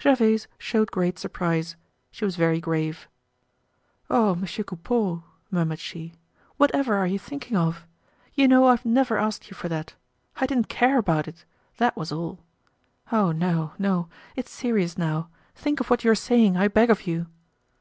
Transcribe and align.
Gervaise 0.00 0.46
showed 0.58 0.92
great 0.92 1.18
surprise. 1.18 1.74
She 2.12 2.24
was 2.24 2.36
very 2.36 2.60
grave. 2.60 3.08
"Oh! 4.08 4.36
Monsieur 4.36 4.62
Coupeau," 4.62 5.24
murmured 5.50 5.80
she, 5.80 6.12
"whatever 6.56 6.94
are 6.94 7.06
you 7.08 7.18
thinking 7.18 7.56
of? 7.56 7.84
You 8.32 8.46
know 8.46 8.66
I've 8.68 8.84
never 8.84 9.18
asked 9.18 9.50
you 9.50 9.56
for 9.56 9.68
that. 9.70 9.96
I 10.36 10.46
didn't 10.46 10.68
care 10.68 10.98
about 10.98 11.26
it—that 11.26 11.96
was 11.96 12.12
all. 12.12 12.38
Oh, 13.10 13.32
no, 13.32 13.72
no! 13.76 14.06
it's 14.36 14.52
serious 14.52 14.96
now; 14.96 15.28
think 15.56 15.80
of 15.80 15.90
what 15.90 16.04
you're 16.04 16.14
saying, 16.14 16.56
I 16.56 16.68
beg 16.68 16.88
of 16.88 17.08
you." 17.08 17.26